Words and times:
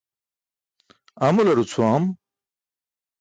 Amular 1.27 1.57
ucʰuwam. 1.63 2.03